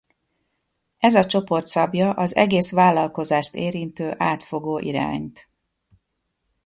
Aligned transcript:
Ez 0.97 1.15
a 1.15 1.23
csoport 1.25 1.67
szabja 1.67 2.11
az 2.13 2.35
egész 2.35 2.71
vállalkozást 2.71 3.55
érintő 3.55 4.13
átfogó 4.17 4.79
irányt. 4.79 5.49